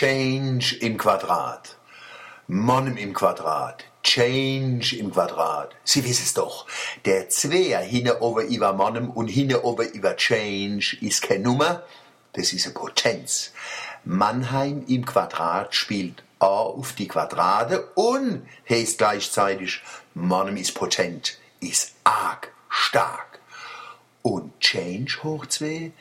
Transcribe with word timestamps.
Change 0.00 0.76
im 0.76 0.96
Quadrat. 0.96 1.76
Monem 2.48 2.96
im 2.96 3.12
Quadrat. 3.12 3.84
Change 4.02 4.96
im 4.96 5.12
Quadrat. 5.12 5.76
Sie 5.84 6.02
wissen 6.02 6.22
es 6.24 6.32
doch. 6.32 6.66
Der 7.04 7.28
Zweier 7.28 7.80
hinne 7.80 8.22
over 8.22 8.44
über 8.44 8.72
Monem 8.72 9.10
und 9.10 9.28
hinne 9.28 9.62
over 9.62 9.84
über 9.92 10.16
Change 10.16 10.96
ist 11.02 11.20
keine 11.20 11.44
Nummer. 11.44 11.82
Das 12.32 12.54
ist 12.54 12.64
eine 12.64 12.72
Potenz. 12.72 13.52
Mannheim 14.06 14.86
im 14.88 15.04
Quadrat 15.04 15.74
spielt 15.74 16.22
A 16.38 16.46
auf 16.46 16.94
die 16.94 17.06
Quadrate 17.06 17.84
und 17.94 18.48
heißt 18.70 18.96
gleichzeitig 18.96 19.82
Monem 20.14 20.56
ist 20.56 20.72
potent, 20.72 21.36
ist 21.60 21.92
arg, 22.04 22.50
stark. 22.70 23.38
Und 24.22 24.58
Change 24.60 25.22
hoch 25.24 25.44
2 25.44 25.92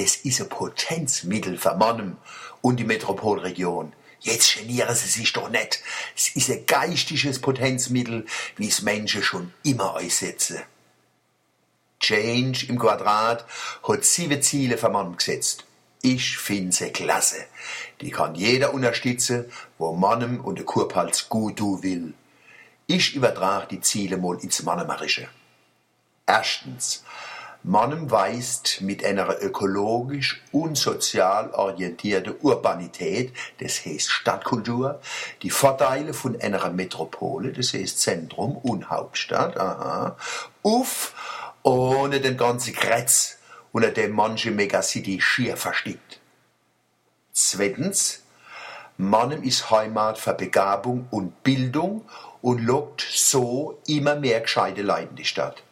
das 0.00 0.16
ist 0.16 0.40
ein 0.40 0.48
Potenzmittel 0.48 1.58
für 1.58 1.74
Mannem 1.74 2.16
und 2.62 2.76
die 2.76 2.84
Metropolregion. 2.84 3.92
Jetzt 4.20 4.54
genieren 4.54 4.94
Sie 4.94 5.08
sich 5.08 5.32
doch 5.34 5.50
nicht. 5.50 5.82
Es 6.16 6.34
ist 6.34 6.50
ein 6.50 6.64
geistiges 6.64 7.38
Potenzmittel, 7.38 8.24
wie 8.56 8.68
es 8.68 8.80
Menschen 8.80 9.22
schon 9.22 9.52
immer 9.62 9.96
einsetzen. 9.96 10.60
Change 12.00 12.66
im 12.68 12.78
Quadrat 12.78 13.44
hat 13.86 14.04
sieben 14.04 14.40
Ziele 14.40 14.78
für 14.78 14.88
Mann 14.88 15.18
gesetzt. 15.18 15.64
Ich 16.00 16.38
finde 16.38 16.72
sie 16.72 16.92
klasse. 16.92 17.44
Die 18.00 18.10
kann 18.10 18.34
jeder 18.34 18.72
unterstützen, 18.72 19.52
wo 19.76 19.92
Mannem 19.92 20.40
und 20.40 20.56
der 20.56 20.64
Kurpals 20.64 21.28
gut 21.28 21.58
tun 21.58 21.82
will. 21.82 22.14
Ich 22.86 23.14
übertrage 23.14 23.66
die 23.68 23.82
Ziele 23.82 24.16
mal 24.16 24.38
ins 24.40 24.62
Mannemarische. 24.62 25.28
Erstens, 26.26 27.04
Mannem 27.62 28.10
weist 28.10 28.80
mit 28.80 29.04
einer 29.04 29.42
ökologisch 29.42 30.42
und 30.50 30.78
sozial 30.78 31.50
orientierten 31.50 32.34
Urbanität, 32.40 33.34
das 33.58 33.84
heißt 33.84 34.10
Stadtkultur, 34.10 35.00
die 35.42 35.50
Vorteile 35.50 36.14
von 36.14 36.40
einer 36.40 36.70
Metropole, 36.70 37.52
das 37.52 37.74
heißt 37.74 38.00
Zentrum 38.00 38.56
und 38.56 38.88
Hauptstadt, 38.88 39.58
aha, 39.58 40.16
auf, 40.62 41.14
ohne 41.62 42.20
den 42.20 42.38
ganzen 42.38 42.74
Kretz, 42.74 43.38
unter 43.72 43.90
dem 43.90 44.12
manche 44.12 44.50
Megacity 44.50 45.20
schier 45.20 45.58
verstickt. 45.58 46.18
Zweitens, 47.32 48.22
Mannem 48.96 49.42
ist 49.42 49.70
Heimat 49.70 50.18
für 50.18 50.34
Begabung 50.34 51.08
und 51.10 51.42
Bildung 51.42 52.06
und 52.40 52.64
lockt 52.64 53.02
so 53.02 53.78
immer 53.86 54.14
mehr 54.14 54.40
gescheite 54.40 54.82
Leute 54.82 55.08
in 55.10 55.16
die 55.16 55.24
Stadt. 55.24 55.62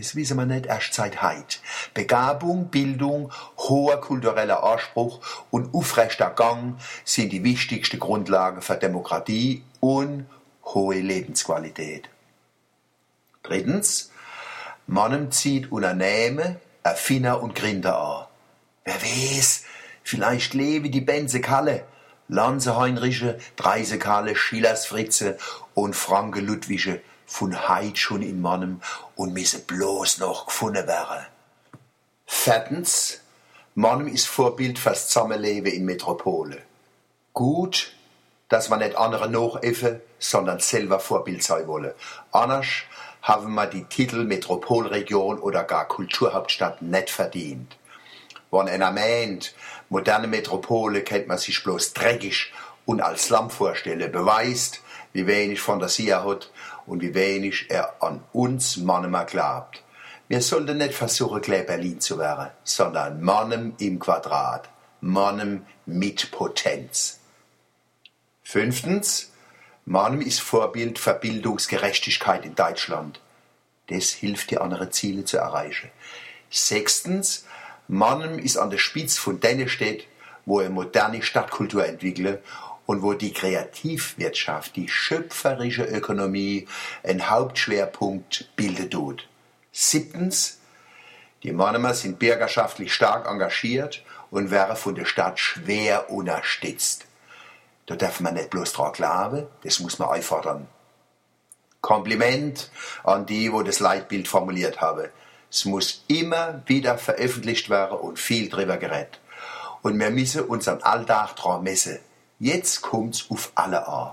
Das 0.00 0.16
wissen 0.16 0.38
wir 0.38 0.46
nicht 0.46 0.64
erst 0.64 0.94
seit 0.94 1.20
heit. 1.20 1.60
Begabung, 1.92 2.68
Bildung, 2.68 3.30
hoher 3.58 4.00
kultureller 4.00 4.64
Anspruch 4.64 5.20
und 5.50 5.74
aufrechter 5.74 6.30
Gang 6.30 6.80
sind 7.04 7.34
die 7.34 7.44
wichtigsten 7.44 8.00
Grundlagen 8.00 8.62
für 8.62 8.76
Demokratie 8.76 9.62
und 9.78 10.24
hohe 10.64 11.00
Lebensqualität. 11.00 12.08
Drittens, 13.42 14.10
Mannem 14.86 15.30
zieht 15.32 15.70
Unternehmen, 15.70 16.56
Erfinder 16.82 17.42
und 17.42 17.54
Gründer 17.54 17.98
an. 18.00 18.26
Wer 18.86 19.02
weiß, 19.02 19.64
vielleicht 20.02 20.54
lebe 20.54 20.88
die 20.88 21.02
Benze 21.02 21.42
Kalle, 21.42 21.84
Lanze 22.26 22.78
Heinriche, 22.78 23.38
Dreise 23.56 23.98
Kalle, 23.98 24.34
Schillers 24.34 24.86
Fritze 24.86 25.36
und 25.74 25.94
Franke 25.94 26.40
Ludwische 26.40 27.02
von 27.30 27.68
heit 27.68 27.96
schon 27.96 28.22
in 28.22 28.40
Mannem 28.40 28.82
und 29.14 29.32
müsse 29.32 29.60
bloß 29.60 30.18
noch 30.18 30.46
gefunden 30.46 30.86
werden. 30.88 31.24
Viertens, 32.26 33.20
Mannem 33.76 34.08
ist 34.08 34.26
Vorbild 34.26 34.80
fürs 34.80 35.06
Zusammenleben 35.08 35.72
in 35.72 35.84
Metropole. 35.84 36.60
Gut, 37.32 37.92
dass 38.48 38.68
man 38.68 38.80
nicht 38.80 38.96
andere 38.96 39.30
nacheffen, 39.30 40.00
sondern 40.18 40.58
selber 40.58 40.98
Vorbild 40.98 41.44
sein 41.44 41.68
wolle. 41.68 41.94
Anders 42.32 42.66
haben 43.22 43.54
wir 43.54 43.66
die 43.66 43.84
Titel 43.84 44.24
Metropolregion 44.24 45.38
oder 45.38 45.62
gar 45.62 45.86
Kulturhauptstadt 45.86 46.82
nicht 46.82 47.10
verdient. 47.10 47.76
Wenn 48.50 48.68
einer 48.68 48.90
meint, 48.90 49.54
moderne 49.88 50.26
Metropole 50.26 51.02
kennt 51.02 51.28
man 51.28 51.38
sich 51.38 51.62
bloß 51.62 51.92
dreckig 51.92 52.52
und 52.86 53.00
als 53.00 53.26
Slum 53.26 53.50
vorstellen, 53.50 54.10
beweist, 54.10 54.80
wie 55.12 55.26
wenig 55.26 55.60
Fantasie 55.60 56.08
er 56.08 56.24
hat 56.24 56.50
und 56.86 57.02
wie 57.02 57.14
wenig 57.14 57.66
er 57.68 58.02
an 58.02 58.22
uns 58.32 58.76
Mannemer 58.76 59.24
glaubt. 59.24 59.82
Wir 60.28 60.40
sollten 60.40 60.78
nicht 60.78 60.94
versuchen, 60.94 61.40
gleich 61.40 61.66
Berlin 61.66 62.00
zu 62.00 62.18
werden, 62.18 62.50
sondern 62.62 63.20
Mannem 63.20 63.74
im 63.78 63.98
Quadrat, 63.98 64.68
Mannem 65.00 65.66
mit 65.86 66.30
Potenz. 66.30 67.18
Fünftens, 68.44 69.32
Mannem 69.84 70.20
ist 70.20 70.40
Vorbild 70.40 70.98
für 70.98 71.14
Bildungsgerechtigkeit 71.14 72.44
in 72.44 72.54
Deutschland. 72.54 73.20
Das 73.88 74.10
hilft, 74.10 74.52
die 74.52 74.58
anderen 74.58 74.92
Ziele 74.92 75.24
zu 75.24 75.38
erreichen. 75.38 75.90
Sechstens, 76.48 77.44
Mannem 77.88 78.38
ist 78.38 78.56
an 78.56 78.70
der 78.70 78.78
Spitze 78.78 79.20
von 79.20 79.40
denen 79.40 79.68
wo 80.46 80.60
er 80.60 80.70
moderne 80.70 81.22
Stadtkultur 81.22 81.84
entwickle 81.86 82.40
und 82.90 83.02
wo 83.02 83.14
die 83.14 83.32
Kreativwirtschaft, 83.32 84.74
die 84.74 84.88
schöpferische 84.88 85.84
Ökonomie 85.84 86.66
einen 87.04 87.30
Hauptschwerpunkt 87.30 88.50
bildet 88.56 88.90
tut. 88.90 89.28
Siebtens, 89.70 90.58
die 91.44 91.52
Mannemer 91.52 91.94
sind 91.94 92.18
bürgerschaftlich 92.18 92.92
stark 92.92 93.28
engagiert 93.28 94.02
und 94.32 94.50
werden 94.50 94.74
von 94.74 94.96
der 94.96 95.04
Stadt 95.04 95.38
schwer 95.38 96.10
unterstützt. 96.10 97.06
Da 97.86 97.94
darf 97.94 98.18
man 98.18 98.34
nicht 98.34 98.50
bloß 98.50 98.72
dran 98.72 98.92
glauben, 98.92 99.46
das 99.62 99.78
muss 99.78 100.00
man 100.00 100.08
einfordern. 100.08 100.66
Kompliment 101.80 102.72
an 103.04 103.24
die, 103.24 103.52
wo 103.52 103.62
das 103.62 103.78
Leitbild 103.78 104.26
formuliert 104.26 104.80
habe. 104.80 105.12
Es 105.48 105.64
muss 105.64 106.02
immer 106.08 106.64
wieder 106.66 106.98
veröffentlicht 106.98 107.70
werden 107.70 107.96
und 108.00 108.18
viel 108.18 108.48
drüber 108.48 108.78
geredet. 108.78 109.20
Und 109.82 109.96
wir 109.96 110.10
müssen 110.10 110.42
unseren 110.42 110.82
Alltag 110.82 111.36
dran 111.36 111.62
messen. 111.62 112.00
Jetzt 112.42 112.80
kommt's 112.80 113.26
auf 113.28 113.52
alle 113.54 113.86
an. 113.86 114.12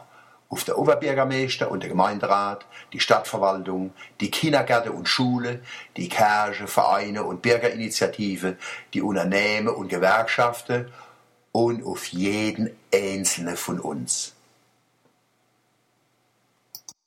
Auf 0.49 0.65
der 0.65 0.77
Oberbürgermeister 0.77 1.71
und 1.71 1.81
der 1.81 1.89
Gemeinderat, 1.89 2.65
die 2.91 2.99
Stadtverwaltung, 2.99 3.93
die 4.19 4.29
Kindergärten 4.29 4.91
und 4.91 5.07
Schule, 5.07 5.61
die 5.95 6.09
Kirche, 6.09 6.67
Vereine 6.67 7.23
und 7.23 7.41
Bürgerinitiative, 7.41 8.57
die 8.93 9.01
Unternehmen 9.01 9.69
und 9.69 9.87
Gewerkschaften 9.87 10.91
und 11.53 11.85
auf 11.85 12.07
jeden 12.07 12.75
einzelnen 12.93 13.55
von 13.55 13.79
uns. 13.79 14.36